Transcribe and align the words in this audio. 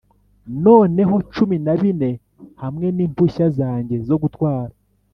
noneho 0.65 1.15
cumi 1.33 1.55
na 1.65 1.73
bine 1.81 2.11
hamwe 2.61 2.87
nimpushya 2.95 3.45
zanjye 3.57 3.95
zo 4.07 4.15
gutwara 4.21 4.73